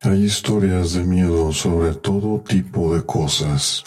Hay 0.00 0.26
historias 0.26 0.92
de 0.92 1.02
miedo 1.02 1.52
sobre 1.52 1.92
todo 1.92 2.38
tipo 2.38 2.94
de 2.94 3.04
cosas. 3.04 3.82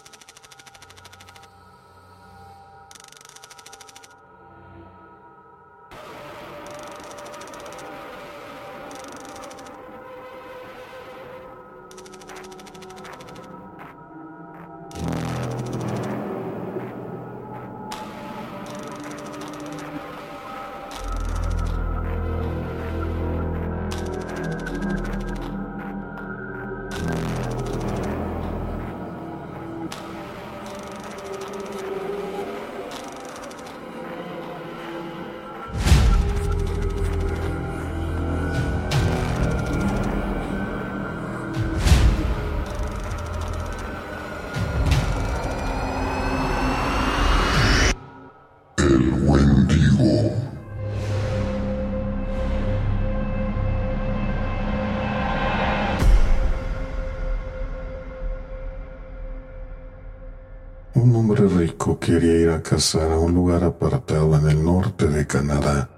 Quería 62.00 62.38
ir 62.38 62.50
a 62.50 62.62
cazar 62.62 63.12
a 63.12 63.18
un 63.18 63.34
lugar 63.34 63.64
apartado 63.64 64.38
en 64.38 64.48
el 64.48 64.64
norte 64.64 65.08
de 65.08 65.26
Canadá, 65.26 65.90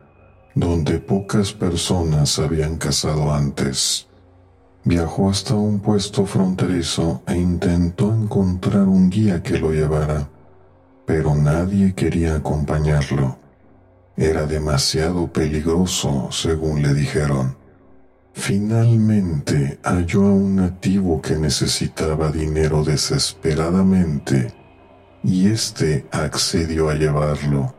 donde 0.56 1.00
pocas 1.00 1.52
personas 1.52 2.40
habían 2.40 2.78
cazado 2.78 3.34
antes. 3.34 4.08
Viajó 4.86 5.30
hasta 5.30 5.56
un 5.56 5.80
puesto 5.80 6.25
fronterizo 6.25 7.22
e 7.28 7.36
intentó 7.36 8.14
encontrar 8.14 8.88
un 8.88 9.09
guía 9.09 9.44
que 9.44 9.59
lo 9.59 9.72
llevara, 9.72 10.30
pero 11.06 11.36
nadie 11.36 11.94
quería 11.94 12.36
acompañarlo. 12.36 13.38
Era 14.16 14.45
demasiado 14.45 15.34
peligroso, 15.34 16.30
según 16.31 16.81
le 16.81 16.94
dijeron. 16.94 17.58
Finalmente 18.34 19.80
halló 19.84 20.22
a 20.28 20.34
un 20.34 20.56
nativo 20.56 21.22
que 21.22 21.36
necesitaba 21.36 22.31
dinero 22.31 22.84
desesperadamente 22.84 24.62
y 25.23 25.47
éste 25.47 26.05
accedió 26.11 26.89
a 26.89 26.95
llevarlo. 26.95 27.73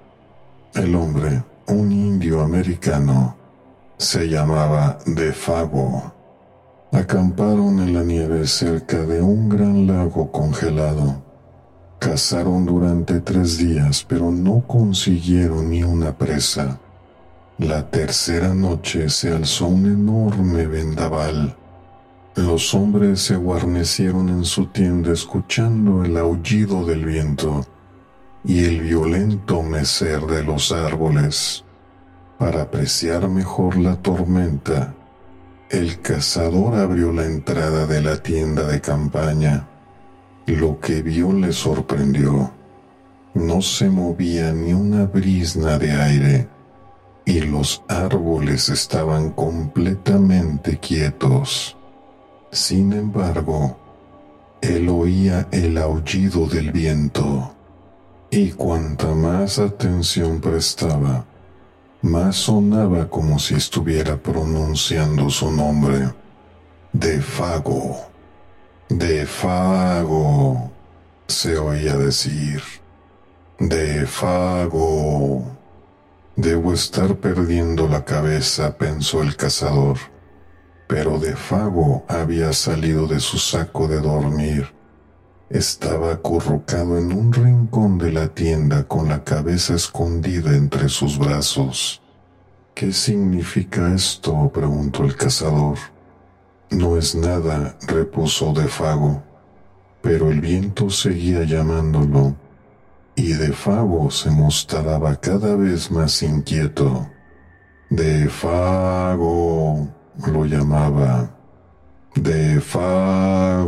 El 0.74 0.94
hombre, 0.94 1.42
un 1.66 1.92
indio 1.92 2.40
americano, 2.40 3.36
se 3.98 4.28
llamaba 4.28 4.98
Defago. 5.06 6.12
Acamparon 6.92 7.80
en 7.80 7.94
la 7.94 8.02
nieve 8.02 8.46
cerca 8.46 8.98
de 8.98 9.20
un 9.20 9.48
gran 9.48 9.86
lago 9.86 10.30
congelado. 10.32 11.22
Cazaron 11.98 12.64
durante 12.66 13.20
tres 13.20 13.58
días, 13.58 14.04
pero 14.08 14.30
no 14.30 14.64
consiguieron 14.66 15.70
ni 15.70 15.82
una 15.82 16.16
presa. 16.16 16.78
La 17.58 17.88
tercera 17.88 18.52
noche 18.52 19.08
se 19.08 19.32
alzó 19.32 19.66
un 19.66 19.86
enorme 19.86 20.66
vendaval 20.66 21.56
los 22.36 22.74
hombres 22.74 23.20
se 23.20 23.36
guarnecieron 23.36 24.28
en 24.28 24.44
su 24.44 24.66
tienda 24.66 25.12
escuchando 25.12 26.04
el 26.04 26.16
aullido 26.16 26.84
del 26.84 27.04
viento 27.04 27.64
y 28.44 28.64
el 28.64 28.80
violento 28.80 29.62
mecer 29.62 30.20
de 30.22 30.42
los 30.42 30.72
árboles. 30.72 31.64
Para 32.36 32.62
apreciar 32.62 33.28
mejor 33.28 33.76
la 33.76 33.94
tormenta, 34.02 34.94
el 35.70 36.00
cazador 36.00 36.74
abrió 36.74 37.12
la 37.12 37.24
entrada 37.24 37.86
de 37.86 38.02
la 38.02 38.20
tienda 38.20 38.66
de 38.66 38.80
campaña. 38.80 39.68
Lo 40.46 40.80
que 40.80 41.02
vio 41.02 41.32
le 41.32 41.52
sorprendió. 41.52 42.50
No 43.34 43.62
se 43.62 43.88
movía 43.88 44.52
ni 44.52 44.72
una 44.72 45.06
brisna 45.06 45.78
de 45.78 45.92
aire 45.92 46.48
y 47.24 47.40
los 47.40 47.82
árboles 47.88 48.68
estaban 48.68 49.30
completamente 49.30 50.78
quietos. 50.78 51.76
Sin 52.54 52.92
embargo, 52.92 53.76
él 54.60 54.88
oía 54.88 55.48
el 55.50 55.76
aullido 55.76 56.46
del 56.46 56.70
viento, 56.70 57.52
y 58.30 58.52
cuanta 58.52 59.08
más 59.08 59.58
atención 59.58 60.40
prestaba, 60.40 61.24
más 62.02 62.36
sonaba 62.36 63.10
como 63.10 63.40
si 63.40 63.56
estuviera 63.56 64.16
pronunciando 64.16 65.30
su 65.30 65.50
nombre. 65.50 66.14
De 66.92 67.20
Fago, 67.20 67.96
de 68.88 69.26
Fago, 69.26 70.70
se 71.26 71.58
oía 71.58 71.96
decir. 71.96 72.62
De 73.58 74.06
Fago. 74.06 75.42
Debo 76.36 76.72
estar 76.72 77.16
perdiendo 77.16 77.88
la 77.88 78.04
cabeza, 78.04 78.78
pensó 78.78 79.22
el 79.22 79.34
cazador 79.34 80.13
pero 80.86 81.18
de 81.18 81.34
Fago 81.34 82.04
había 82.08 82.52
salido 82.52 83.06
de 83.06 83.20
su 83.20 83.38
saco 83.38 83.88
de 83.88 84.00
dormir. 84.00 84.72
Estaba 85.50 86.12
acurrucado 86.12 86.98
en 86.98 87.12
un 87.12 87.32
rincón 87.32 87.98
de 87.98 88.12
la 88.12 88.28
tienda 88.28 88.84
con 88.84 89.08
la 89.08 89.24
cabeza 89.24 89.74
escondida 89.74 90.54
entre 90.56 90.88
sus 90.88 91.18
brazos. 91.18 92.02
¿Qué 92.74 92.92
significa 92.92 93.94
esto? 93.94 94.50
preguntó 94.52 95.04
el 95.04 95.16
cazador. 95.16 95.78
No 96.70 96.96
es 96.96 97.14
nada, 97.14 97.76
repuso 97.86 98.52
Defago, 98.52 99.22
pero 100.02 100.30
el 100.30 100.40
viento 100.40 100.90
seguía 100.90 101.44
llamándolo, 101.44 102.34
y 103.14 103.34
Defago 103.34 104.10
se 104.10 104.30
mostraba 104.30 105.14
cada 105.16 105.54
vez 105.54 105.92
más 105.92 106.20
inquieto. 106.22 107.08
Defago, 107.90 109.88
lo 110.26 110.44
llamaba 110.44 111.30
Defago. 112.14 113.64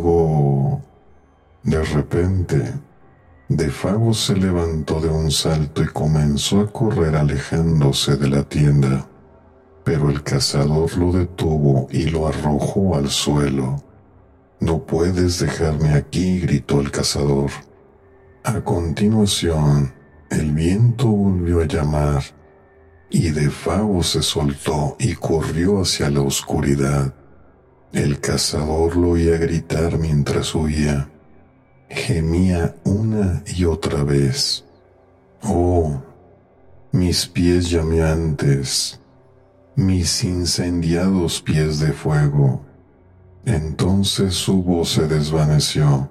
De 1.62 1.83
repente, 1.83 2.75
Defago 3.49 4.15
se 4.15 4.37
levantó 4.37 5.01
de 5.01 5.09
un 5.09 5.31
salto 5.31 5.83
y 5.83 5.87
comenzó 5.87 6.61
a 6.61 6.67
correr 6.67 7.17
alejándose 7.17 8.17
de 8.17 8.29
la 8.29 8.43
tienda, 8.45 9.07
pero 9.84 10.11
el 10.11 10.23
cazador 10.23 10.97
lo 10.97 11.12
detuvo 11.12 11.89
y 11.91 12.05
lo 12.05 12.29
arrojó 12.29 12.97
al 12.97 13.09
suelo. 13.09 13.83
No 14.61 14.84
puedes 14.84 15.39
dejarme 15.39 15.95
aquí, 15.95 16.41
gritó 16.41 16.81
el 16.81 16.91
cazador. 16.91 17.51
A 18.45 18.61
continuación, 18.61 19.93
el 20.31 20.53
viento 20.53 21.09
volvió 21.09 21.61
a 21.61 21.67
llamar 21.67 22.23
y 23.11 23.31
de 23.31 23.50
Fago 23.50 24.03
se 24.03 24.22
soltó 24.22 24.97
y 24.99 25.15
corrió 25.15 25.81
hacia 25.81 26.11
la 26.11 26.22
oscuridad. 26.22 27.15
El 27.93 28.21
cazador 28.21 28.97
lo 28.97 29.11
oía 29.11 29.39
gritar 29.39 29.99
mientras 29.99 30.55
huía. 30.55 31.09
Gemía 31.89 32.75
una 32.84 33.43
y 33.47 33.65
otra 33.65 34.03
vez. 34.03 34.65
Oh, 35.43 36.03
mis 36.91 37.27
pies 37.27 37.71
llameantes, 37.71 39.00
mis 39.77 40.25
incendiados 40.25 41.41
pies 41.41 41.78
de 41.78 41.93
fuego. 41.93 42.65
Entonces 43.45 44.34
su 44.34 44.63
voz 44.63 44.91
se 44.91 45.07
desvaneció 45.07 46.10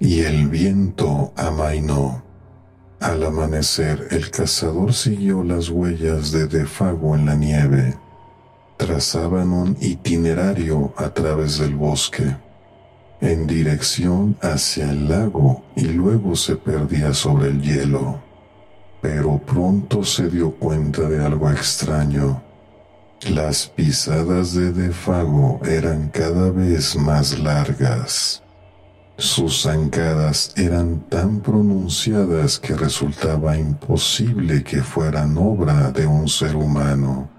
y 0.00 0.20
el 0.20 0.48
viento 0.48 1.32
amainó. 1.36 2.25
Al 3.00 3.22
amanecer, 3.24 4.08
el 4.10 4.30
cazador 4.30 4.94
siguió 4.94 5.44
las 5.44 5.68
huellas 5.68 6.32
de 6.32 6.46
Defago 6.46 7.14
en 7.14 7.26
la 7.26 7.34
nieve. 7.34 7.94
Trazaban 8.78 9.52
un 9.52 9.76
itinerario 9.80 10.94
a 10.96 11.10
través 11.10 11.58
del 11.58 11.74
bosque, 11.74 12.36
en 13.20 13.46
dirección 13.46 14.36
hacia 14.40 14.90
el 14.90 15.08
lago 15.08 15.62
y 15.74 15.84
luego 15.88 16.36
se 16.36 16.56
perdía 16.56 17.12
sobre 17.12 17.48
el 17.48 17.60
hielo. 17.60 18.20
Pero 19.02 19.38
pronto 19.38 20.02
se 20.02 20.30
dio 20.30 20.52
cuenta 20.52 21.02
de 21.02 21.24
algo 21.24 21.50
extraño. 21.50 22.42
Las 23.30 23.66
pisadas 23.66 24.54
de 24.54 24.72
Defago 24.72 25.60
eran 25.64 26.08
cada 26.08 26.50
vez 26.50 26.96
más 26.96 27.38
largas. 27.38 28.42
Sus 29.18 29.62
zancadas 29.62 30.52
eran 30.56 31.00
tan 31.08 31.40
pronunciadas 31.40 32.58
que 32.58 32.74
resultaba 32.74 33.56
imposible 33.56 34.62
que 34.62 34.82
fueran 34.82 35.38
obra 35.38 35.90
de 35.90 36.06
un 36.06 36.28
ser 36.28 36.54
humano. 36.54 37.30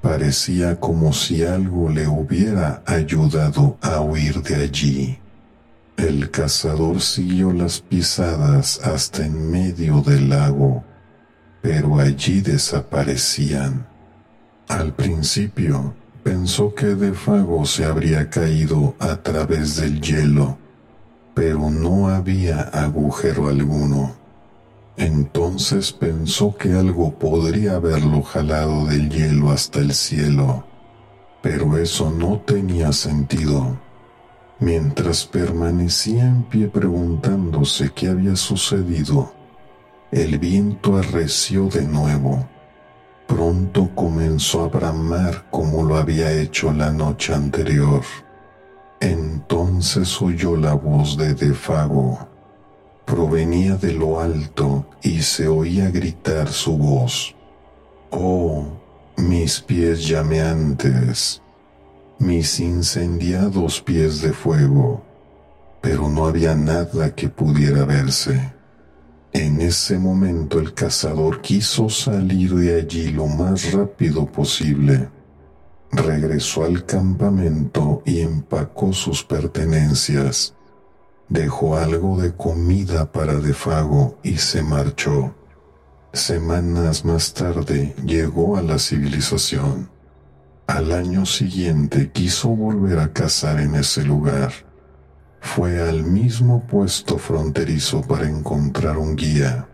Parecía 0.00 0.80
como 0.80 1.12
si 1.12 1.44
algo 1.44 1.90
le 1.90 2.08
hubiera 2.08 2.82
ayudado 2.86 3.76
a 3.82 4.00
huir 4.00 4.42
de 4.42 4.54
allí. 4.56 5.18
El 5.98 6.30
cazador 6.30 7.02
siguió 7.02 7.52
las 7.52 7.80
pisadas 7.80 8.80
hasta 8.82 9.26
en 9.26 9.50
medio 9.50 10.00
del 10.00 10.30
lago, 10.30 10.82
pero 11.60 11.98
allí 11.98 12.40
desaparecían. 12.40 13.86
Al 14.66 14.94
principio 14.94 15.94
pensó 16.22 16.74
que 16.74 16.86
Defago 16.86 17.66
se 17.66 17.84
habría 17.84 18.30
caído 18.30 18.94
a 18.98 19.16
través 19.16 19.76
del 19.76 20.00
hielo, 20.00 20.58
pero 21.34 21.70
no 21.70 22.08
había 22.08 22.60
agujero 22.60 23.48
alguno. 23.48 24.14
Entonces 24.96 25.92
pensó 25.92 26.54
que 26.56 26.72
algo 26.72 27.14
podría 27.14 27.76
haberlo 27.76 28.22
jalado 28.22 28.86
del 28.86 29.08
hielo 29.08 29.50
hasta 29.50 29.80
el 29.80 29.94
cielo, 29.94 30.64
pero 31.40 31.78
eso 31.78 32.10
no 32.10 32.40
tenía 32.40 32.92
sentido. 32.92 33.78
Mientras 34.60 35.24
permanecía 35.26 36.24
en 36.24 36.44
pie 36.44 36.68
preguntándose 36.68 37.90
qué 37.92 38.08
había 38.08 38.36
sucedido, 38.36 39.32
el 40.12 40.38
viento 40.38 40.96
arreció 40.96 41.66
de 41.68 41.82
nuevo. 41.82 42.46
Pronto 43.26 43.90
comenzó 43.94 44.64
a 44.64 44.68
bramar 44.68 45.46
como 45.50 45.82
lo 45.82 45.96
había 45.96 46.30
hecho 46.30 46.70
la 46.72 46.92
noche 46.92 47.32
anterior. 47.32 48.02
Entonces 49.02 50.22
oyó 50.22 50.56
la 50.56 50.74
voz 50.74 51.16
de 51.16 51.34
Defago. 51.34 52.28
Provenía 53.04 53.76
de 53.76 53.94
lo 53.94 54.20
alto 54.20 54.86
y 55.02 55.22
se 55.22 55.48
oía 55.48 55.90
gritar 55.90 56.46
su 56.46 56.78
voz. 56.78 57.34
Oh, 58.10 58.64
mis 59.16 59.60
pies 59.60 60.06
llameantes, 60.06 61.42
mis 62.20 62.60
incendiados 62.60 63.80
pies 63.80 64.22
de 64.22 64.32
fuego, 64.32 65.02
pero 65.80 66.08
no 66.08 66.26
había 66.26 66.54
nada 66.54 67.12
que 67.12 67.28
pudiera 67.28 67.84
verse. 67.84 68.54
En 69.32 69.60
ese 69.60 69.98
momento 69.98 70.60
el 70.60 70.74
cazador 70.74 71.40
quiso 71.40 71.88
salir 71.88 72.54
de 72.54 72.76
allí 72.76 73.10
lo 73.10 73.26
más 73.26 73.72
rápido 73.72 74.26
posible. 74.26 75.08
Regresó 75.92 76.64
al 76.64 76.86
campamento 76.86 78.02
y 78.06 78.20
empacó 78.20 78.94
sus 78.94 79.22
pertenencias. 79.22 80.54
Dejó 81.28 81.76
algo 81.76 82.20
de 82.20 82.34
comida 82.34 83.12
para 83.12 83.34
Defago 83.34 84.18
y 84.22 84.38
se 84.38 84.62
marchó. 84.62 85.34
Semanas 86.14 87.04
más 87.04 87.34
tarde 87.34 87.94
llegó 88.04 88.56
a 88.56 88.62
la 88.62 88.78
civilización. 88.78 89.90
Al 90.66 90.92
año 90.92 91.26
siguiente 91.26 92.10
quiso 92.10 92.48
volver 92.48 92.98
a 92.98 93.12
cazar 93.12 93.60
en 93.60 93.74
ese 93.74 94.02
lugar. 94.02 94.52
Fue 95.40 95.86
al 95.86 96.04
mismo 96.04 96.66
puesto 96.66 97.18
fronterizo 97.18 98.00
para 98.00 98.28
encontrar 98.28 98.96
un 98.96 99.14
guía. 99.14 99.68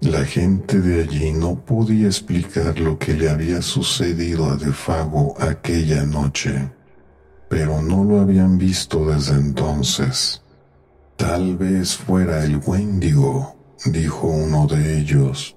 La 0.00 0.24
gente 0.24 0.78
de 0.80 1.02
allí 1.02 1.32
no 1.32 1.54
podía 1.64 2.06
explicar 2.06 2.78
lo 2.78 2.98
que 2.98 3.14
le 3.14 3.30
había 3.30 3.62
sucedido 3.62 4.50
a 4.50 4.56
Defago 4.56 5.34
aquella 5.40 6.04
noche, 6.04 6.70
pero 7.48 7.80
no 7.80 8.04
lo 8.04 8.20
habían 8.20 8.58
visto 8.58 9.06
desde 9.06 9.34
entonces. 9.34 10.42
Tal 11.16 11.56
vez 11.56 11.96
fuera 11.96 12.44
el 12.44 12.58
Wendigo, 12.58 13.56
dijo 13.86 14.26
uno 14.26 14.66
de 14.66 14.98
ellos, 14.98 15.56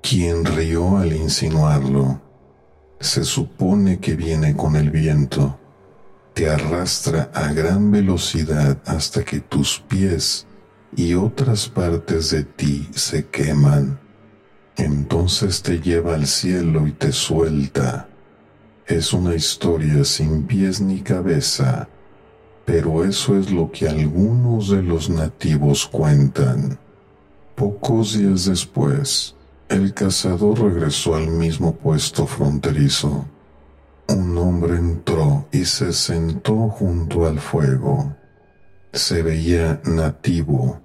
quien 0.00 0.46
rió 0.46 0.96
al 0.96 1.12
insinuarlo. 1.12 2.22
Se 3.00 3.22
supone 3.22 3.98
que 3.98 4.16
viene 4.16 4.56
con 4.56 4.76
el 4.76 4.90
viento. 4.90 5.58
Te 6.32 6.48
arrastra 6.48 7.30
a 7.34 7.52
gran 7.52 7.90
velocidad 7.90 8.78
hasta 8.86 9.24
que 9.24 9.40
tus 9.40 9.84
pies 9.86 10.47
y 10.96 11.14
otras 11.14 11.68
partes 11.68 12.30
de 12.30 12.44
ti 12.44 12.88
se 12.94 13.26
queman. 13.26 13.98
Entonces 14.76 15.62
te 15.62 15.80
lleva 15.80 16.14
al 16.14 16.26
cielo 16.26 16.86
y 16.86 16.92
te 16.92 17.12
suelta. 17.12 18.08
Es 18.86 19.12
una 19.12 19.34
historia 19.34 20.04
sin 20.04 20.44
pies 20.44 20.80
ni 20.80 21.00
cabeza, 21.00 21.88
pero 22.64 23.04
eso 23.04 23.36
es 23.36 23.50
lo 23.50 23.70
que 23.70 23.88
algunos 23.88 24.70
de 24.70 24.82
los 24.82 25.10
nativos 25.10 25.86
cuentan. 25.86 26.78
Pocos 27.54 28.16
días 28.16 28.44
después, 28.44 29.34
el 29.68 29.92
cazador 29.92 30.60
regresó 30.60 31.16
al 31.16 31.28
mismo 31.28 31.74
puesto 31.74 32.26
fronterizo. 32.26 33.26
Un 34.06 34.38
hombre 34.38 34.76
entró 34.76 35.46
y 35.52 35.64
se 35.64 35.92
sentó 35.92 36.68
junto 36.68 37.26
al 37.26 37.40
fuego. 37.40 38.14
Se 38.92 39.22
veía 39.22 39.80
nativo. 39.84 40.80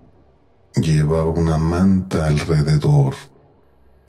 Llevaba 0.76 1.30
una 1.30 1.58
manta 1.58 2.28
alrededor 2.28 3.16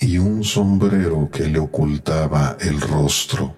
y 0.00 0.19
un 0.19 0.43
sombrero 0.43 1.31
que 1.31 1.46
le 1.46 1.61
ocultaba 1.61 2.56
el 2.61 2.81
rostro. 2.81 3.55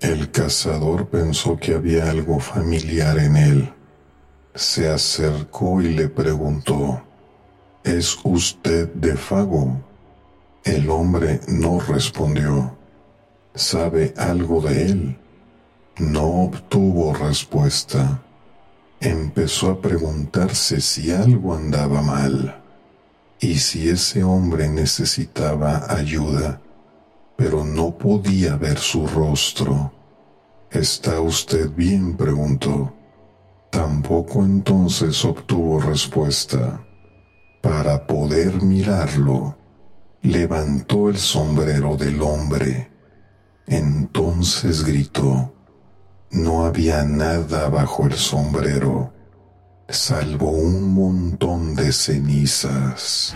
El 0.00 0.30
cazador 0.30 1.08
pensó 1.08 1.58
que 1.58 1.74
había 1.74 2.10
algo 2.10 2.40
familiar 2.40 3.18
en 3.18 3.36
él. 3.36 3.72
Se 4.54 4.88
acercó 4.88 5.82
y 5.82 5.92
le 5.92 6.08
preguntó, 6.08 7.02
¿Es 7.84 8.18
usted 8.24 8.88
de 8.94 9.14
Fago? 9.14 9.78
El 10.64 10.88
hombre 10.88 11.40
no 11.48 11.80
respondió. 11.80 12.78
¿Sabe 13.54 14.14
algo 14.16 14.62
de 14.62 14.86
él? 14.86 15.18
No 15.98 16.44
obtuvo 16.44 17.12
respuesta. 17.12 18.22
Empezó 19.00 19.70
a 19.70 19.80
preguntarse 19.80 20.82
si 20.82 21.10
algo 21.10 21.54
andaba 21.54 22.02
mal 22.02 22.62
y 23.40 23.54
si 23.54 23.88
ese 23.88 24.22
hombre 24.22 24.68
necesitaba 24.68 25.86
ayuda, 25.88 26.60
pero 27.34 27.64
no 27.64 27.96
podía 27.96 28.56
ver 28.56 28.76
su 28.76 29.06
rostro. 29.06 29.90
¿Está 30.70 31.18
usted 31.22 31.70
bien? 31.70 32.14
preguntó. 32.14 32.92
Tampoco 33.70 34.44
entonces 34.44 35.24
obtuvo 35.24 35.80
respuesta. 35.80 36.84
Para 37.62 38.06
poder 38.06 38.60
mirarlo, 38.60 39.56
levantó 40.20 41.08
el 41.08 41.16
sombrero 41.16 41.96
del 41.96 42.20
hombre. 42.20 42.90
Entonces 43.66 44.84
gritó. 44.84 45.54
No 46.30 46.64
había 46.64 47.02
nada 47.02 47.68
bajo 47.68 48.06
el 48.06 48.14
sombrero, 48.14 49.12
salvo 49.88 50.50
un 50.50 50.94
montón 50.94 51.74
de 51.74 51.92
cenizas. 51.92 53.34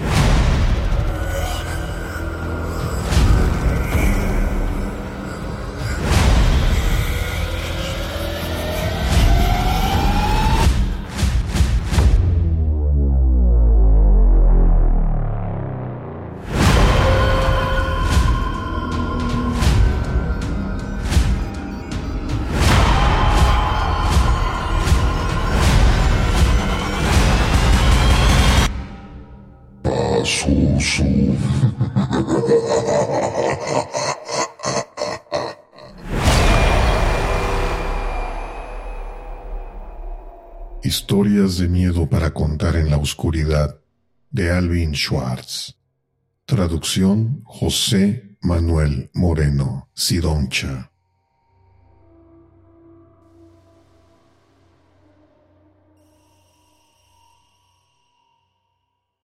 Historias 40.83 41.59
de 41.59 41.69
miedo 41.69 42.09
para 42.09 42.33
contar 42.33 42.77
en 42.77 42.91
la 42.91 42.99
oscuridad 42.99 43.81
de 44.31 44.51
Alvin 44.51 44.95
Schwartz. 44.95 45.77
Traducción 46.45 47.43
José 47.45 48.37
Manuel 48.43 49.11
Moreno 49.15 49.89
Sidoncha. 49.95 50.94